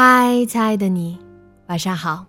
[0.00, 1.18] 嗨，亲爱的你，
[1.66, 2.24] 晚上好。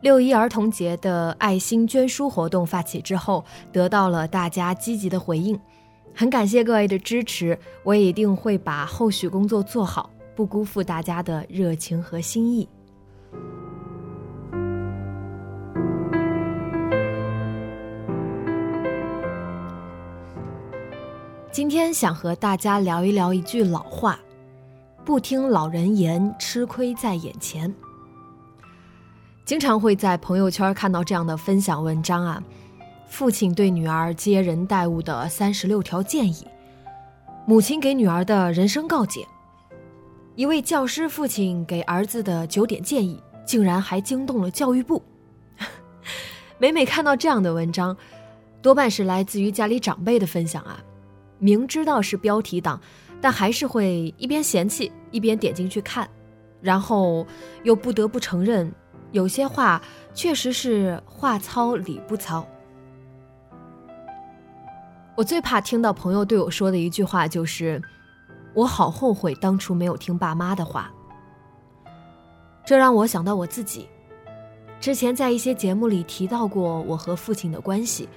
[0.00, 5.60] 六一儿童节的爱心捐书活动发起之后，得到了大家积极的回应，
[6.14, 12.66] 很感谢各位的支持，我也一定会把后续工作做好，不辜负大家的热情和心意。
[21.54, 24.18] 今天想和大家聊一聊一句老话
[25.06, 27.72] ：“不听老人言，吃亏在眼前。”
[29.46, 32.42] 经常会在朋友圈看到这样的分享文章啊，
[33.06, 36.44] 父亲对女儿接人待物的三十六条建议，
[37.46, 39.24] 母亲给女儿的人生告诫，
[40.34, 45.00] 一位教师父亲给儿子的九点建议，竟然还惊动了教育部。
[46.58, 47.96] 每每看到这样的文章，
[48.60, 50.82] 多半是来自于家里长辈的分享啊。
[51.38, 52.80] 明知道是标题党，
[53.20, 56.08] 但还是会一边嫌弃一边点进去看，
[56.60, 57.26] 然后
[57.62, 58.72] 又不得不承认，
[59.12, 59.80] 有些话
[60.14, 62.46] 确实是话糙理不糙。
[65.16, 67.80] 我最怕听到朋友对我说的一句话就是
[68.52, 70.92] ：“我好后悔当初没有听爸妈的话。”
[72.66, 73.86] 这让我想到我自己，
[74.80, 78.08] 之前在一些节目里提到过我和父亲的关系。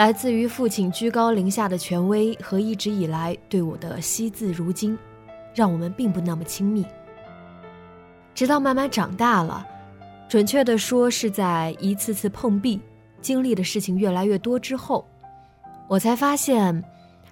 [0.00, 4.96] 来自于父亲居高临下的权威和一直以来对我的惜字如金，
[5.54, 6.86] 让我们并不那么亲密。
[8.34, 9.62] 直到慢慢长大了，
[10.26, 12.80] 准确的说是在一次次碰壁、
[13.20, 15.06] 经历的事情越来越多之后，
[15.86, 16.82] 我才发现，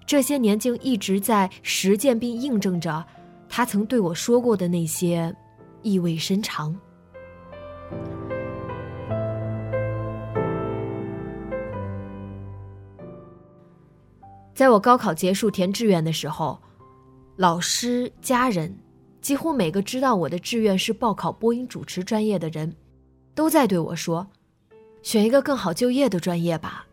[0.05, 3.03] 这些年竟一直在实践并印证着
[3.49, 5.35] 他曾对我说过的那些
[5.81, 6.79] 意味深长。
[14.59, 16.59] 在我高考结束填志愿的时候，
[17.37, 18.77] 老师、家人，
[19.21, 22.75] 几乎每个知道我的志愿是报考播音主持专业的人，
[23.37, 24.27] 都在对我说
[25.01, 26.85] ：“选一个更好就业的专业吧。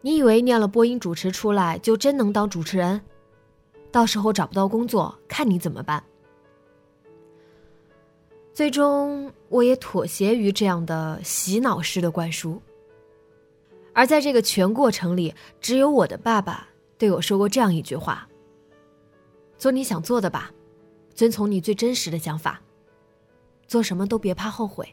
[0.00, 2.98] 你以为念了播音主持出来就真能当主持人？
[3.92, 6.02] 到时候找不到工作，看你怎么办。”
[8.54, 12.58] 最终，我也妥协于这样的洗脑式的灌输。
[13.92, 16.66] 而在这个全过程里，只有我的爸爸。
[16.98, 18.26] 对我说过这样一句话
[19.58, 20.50] ：“做你想做的吧，
[21.14, 22.60] 遵从你最真实的想法，
[23.66, 24.88] 做什么都别怕后悔。”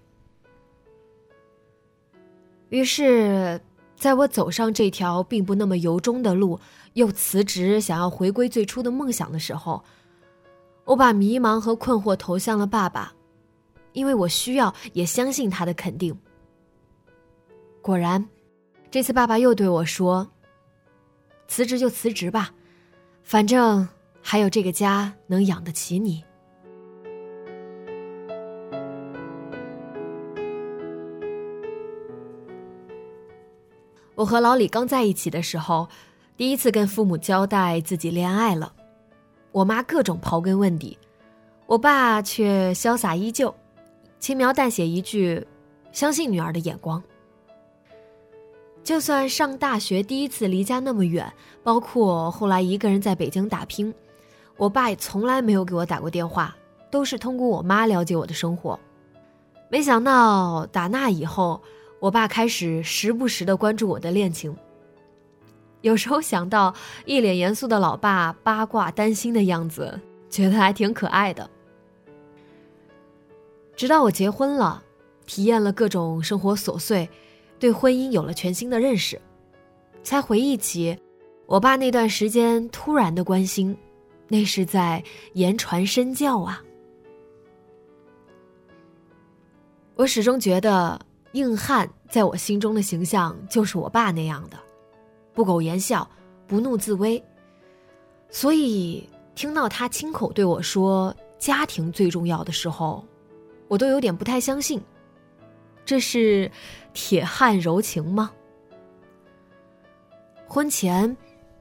[2.68, 3.62] 于是，
[3.96, 6.60] 在我走上这条并不那么由衷的路，
[6.94, 9.84] 又辞职想要回归最初的梦想的时候，
[10.84, 13.14] 我把迷茫和困惑投向了爸爸，
[13.94, 16.18] 因为我需要也相信他的肯定。
[17.82, 18.28] 果然，
[18.92, 20.30] 这次爸爸又对我说。
[21.48, 22.52] 辞职就辞职吧，
[23.24, 23.88] 反正
[24.22, 26.24] 还有这个家能养得起你。
[34.16, 35.90] 我和老李刚在一起的时候，
[36.38, 38.74] 第一次跟父母交代自己恋爱了，
[39.52, 40.98] 我妈各种刨根问底，
[41.66, 43.54] 我爸却潇洒依旧，
[44.20, 45.46] 轻描淡写一句
[45.92, 47.02] ：“相信女儿的眼光。”
[48.84, 51.32] 就算上大学第一次离家那么远，
[51.64, 53.94] 包括后来一个人在北京打拼，
[54.58, 56.54] 我爸也从来没有给我打过电话，
[56.92, 58.78] 都是通过我妈了解我的生活。
[59.70, 61.62] 没想到打那以后，
[62.00, 64.54] 我爸开始时不时的关注我的恋情。
[65.80, 66.74] 有时候想到
[67.06, 69.98] 一脸严肃的老爸八卦担心的样子，
[70.30, 71.50] 觉得还挺可爱的。
[73.78, 74.84] 直到我结婚了，
[75.26, 77.10] 体验了各种生活琐碎。
[77.64, 79.18] 对婚姻有了全新的认识，
[80.04, 81.00] 才回忆起
[81.46, 83.74] 我爸那段时间突然的关心，
[84.28, 85.02] 那是在
[85.32, 86.62] 言传身教啊。
[89.96, 91.00] 我始终觉得
[91.32, 94.58] 硬汉在我心中的形象就是我爸那样的，
[95.34, 96.06] 不苟言笑，
[96.46, 97.24] 不怒自威。
[98.30, 103.06] 所以听到他亲口对我说“家庭最重要”的时候，
[103.70, 104.82] 我都有点不太相信。
[105.86, 106.50] 这是
[106.94, 108.32] 铁汉柔情吗？
[110.48, 111.16] 婚前，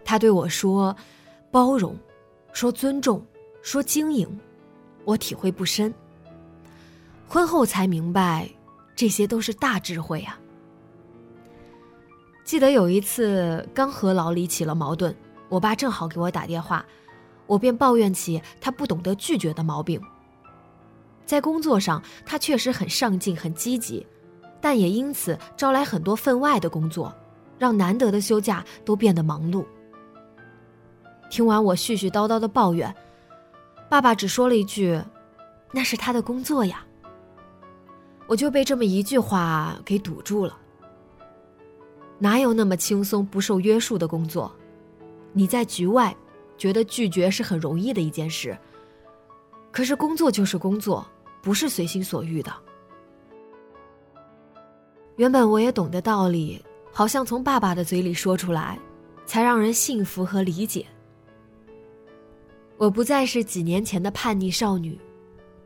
[0.05, 0.95] 他对我说
[1.51, 1.97] “包容”，
[2.53, 3.25] 说“尊重”，
[3.63, 4.41] 说“经营”，
[5.05, 5.93] 我体会不深。
[7.27, 8.49] 婚后才明白，
[8.95, 10.39] 这些都是大智慧啊。
[12.45, 15.15] 记得有一次刚和老李起了矛盾。
[15.49, 16.85] 我爸正好给我打电话，
[17.47, 20.01] 我便抱怨起他不懂得拒绝的毛病。
[21.33, 24.07] 在工作上，他确实很上进、很积极，
[24.61, 27.11] 但也因此招来很多分外的工作，
[27.59, 29.65] 让难得的休假都变得忙碌。
[31.31, 32.95] 听完我絮絮叨叨的抱怨，
[33.89, 35.01] 爸爸只说了一句
[35.73, 36.85] ：“那是他的工作呀。”
[38.29, 40.55] 我就被这么一句话给堵住了。
[42.19, 44.55] 哪有那么轻松、不受约束的工作？
[45.33, 46.15] 你在局外，
[46.59, 48.55] 觉得拒绝是很容易的一件事。
[49.71, 51.07] 可是工作就是工作，
[51.43, 52.51] 不是随心所欲的。
[55.17, 58.79] 原本我也懂得道理，好像从爸爸的嘴里说出来，
[59.27, 60.87] 才让人信服和理解。
[62.79, 64.99] 我不再是几年前的叛逆少女，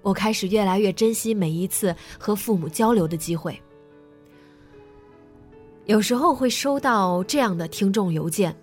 [0.03, 3.59] 我开始越来越珍惜每一次和父母交流的机会。
[5.85, 8.55] 有时候会收到这样的听众邮件。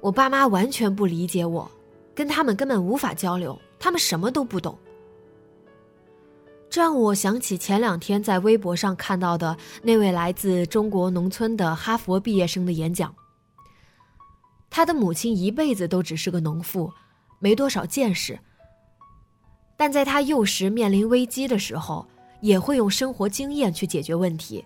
[0.00, 1.70] 我爸妈完全不理解我，
[2.14, 4.76] 跟他们根本无法交流，他们什么都不懂。
[6.70, 13.12] 这让我想起前两天在微博上看到的那位来自中国农村的哈佛毕业生的演讲。
[14.70, 16.92] 他的母亲一辈子都只是个农妇，
[17.40, 18.38] 没多少见识。
[19.76, 22.06] 但在他幼时面临危机的时候，
[22.40, 24.64] 也会用生活经验去解决问题。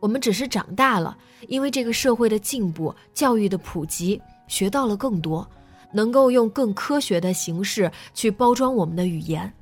[0.00, 1.18] 我们只是长大了，
[1.48, 5.46] 因为这个社会的进步、教育的普及，学到了更多，
[5.92, 9.52] 能够用更科学的形式去包装我们的语言。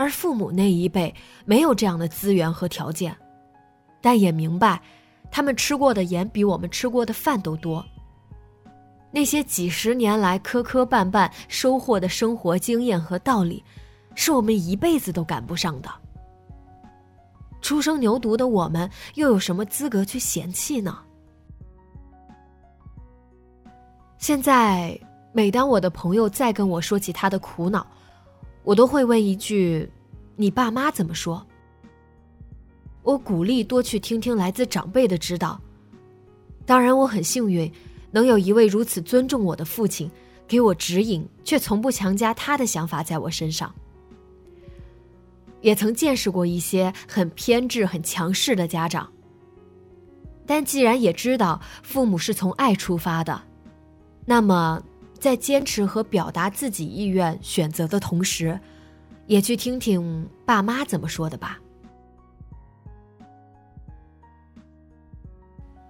[0.00, 1.14] 而父母那一辈
[1.44, 3.14] 没有这样的资源和条件，
[4.00, 4.80] 但也明白，
[5.30, 7.84] 他们吃过的盐比我们吃过的饭都多。
[9.10, 13.62] 那些几十年来磕磕绊绊收获的生活经验和道理，
[14.14, 15.90] 是我们一辈子都赶不上的。
[17.60, 20.98] 初生牛犊的我们，又有什么资格去嫌弃呢？
[24.16, 24.98] 现在，
[25.30, 27.86] 每当我的朋友再跟我说起他的苦恼，
[28.62, 29.88] 我都会问一句
[30.36, 31.44] ：“你爸妈怎么说？”
[33.02, 35.60] 我鼓励多去听听来自长辈的指导。
[36.66, 37.70] 当然，我很幸运，
[38.10, 40.10] 能有一位如此尊重我的父亲，
[40.46, 43.74] 给我指引，却从不强加他的想法在我身上。
[45.62, 49.10] 也曾见识过一些很偏执、很强势的家长，
[50.46, 53.42] 但既然也知道父母是从爱出发的，
[54.24, 54.82] 那么
[55.20, 58.58] 在坚持和表达自己意愿选择的同时，
[59.26, 61.60] 也去听听爸妈怎么说的吧。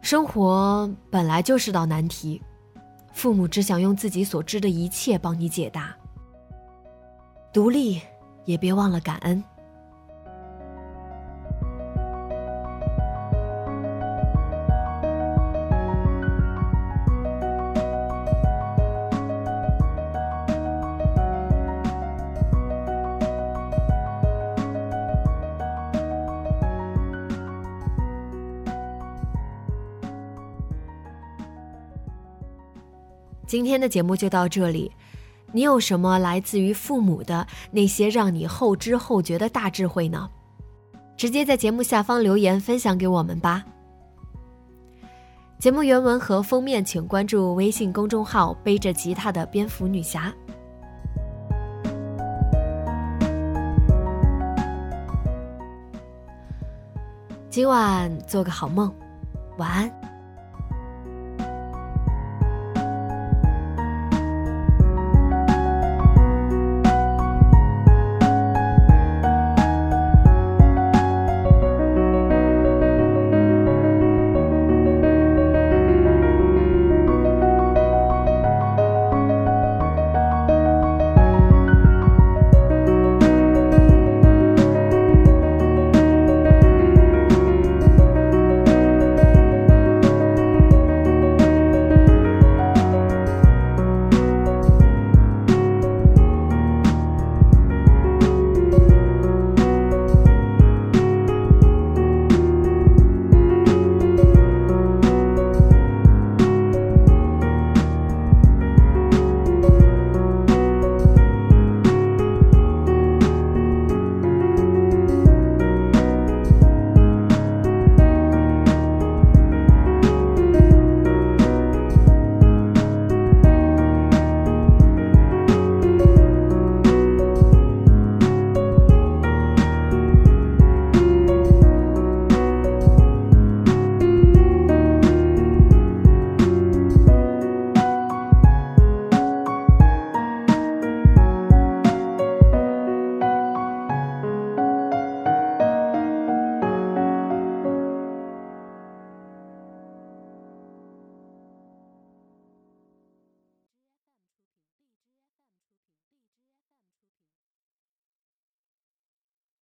[0.03, 2.43] 生活本来就是道难题，
[3.13, 5.95] 父母只想用自己所知的一切帮你解答。
[7.53, 8.01] 独立，
[8.45, 9.43] 也别忘了感恩。
[33.51, 34.93] 今天的节目就到这里，
[35.51, 40.31] 你有什么来自于父母的那些让你后知后觉的大智慧呢？
[41.17, 43.65] 直接在节目下方留言分享给我们吧。
[45.59, 50.33] 节目原文和封面请关注微信公众号“背着吉他的蝙蝠女侠”。
[57.51, 58.95] 今晚做个好梦，
[59.59, 60.00] 晚安。